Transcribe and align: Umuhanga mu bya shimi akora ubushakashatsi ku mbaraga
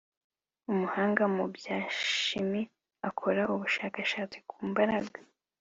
Umuhanga 0.71 1.23
mu 1.35 1.45
bya 1.55 1.77
shimi 2.03 2.61
akora 3.09 3.41
ubushakashatsi 3.53 4.37
ku 4.49 4.57
mbaraga 4.69 5.17